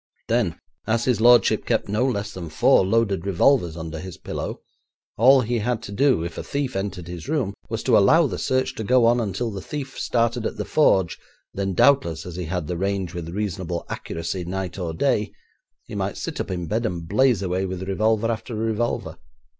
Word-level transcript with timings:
Then, 0.29 0.57
as 0.87 1.05
his 1.05 1.21
lordship 1.21 1.63
kept 1.63 1.87
no 1.87 2.07
less 2.07 2.33
than 2.33 2.49
four 2.49 2.83
loaded 2.83 3.23
revolvers 3.23 3.77
under 3.77 3.99
his 3.99 4.17
pillow, 4.17 4.61
all 5.15 5.41
he 5.41 5.59
had 5.59 5.83
to 5.83 5.91
do, 5.91 6.23
if 6.23 6.39
a 6.39 6.43
thief 6.43 6.75
entered 6.75 7.07
his 7.07 7.29
room 7.29 7.53
was 7.69 7.83
to 7.83 7.95
allow 7.95 8.25
the 8.25 8.39
search 8.39 8.73
to 8.77 8.83
go 8.83 9.05
on 9.05 9.19
until 9.19 9.51
the 9.51 9.61
thief 9.61 9.99
started 9.99 10.43
at 10.47 10.57
the 10.57 10.65
forge, 10.65 11.19
then 11.53 11.75
doubtless, 11.75 12.25
as 12.25 12.35
he 12.35 12.45
had 12.45 12.65
the 12.65 12.77
range 12.77 13.13
with 13.13 13.29
reasonable 13.29 13.85
accuracy 13.89 14.43
night 14.43 14.79
or 14.79 14.95
day, 14.95 15.31
he 15.83 15.93
might 15.93 16.17
sit 16.17 16.41
up 16.41 16.49
in 16.49 16.65
bed 16.65 16.83
and 16.83 17.07
blaze 17.07 17.43
away 17.43 17.67
with 17.67 17.83
revolver 17.83 18.31
after 18.31 18.55
revolver. 18.55 19.19